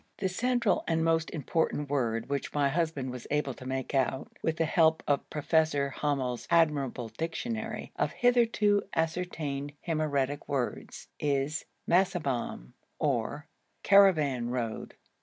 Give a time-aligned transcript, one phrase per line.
[0.17, 4.57] The central and most important word which my husband was able to make out, with
[4.57, 13.47] the help of Professor Hommels' admirable dictionary of hitherto ascertained Himyaritic words, is Masabam or
[13.83, 14.95] Caravan road.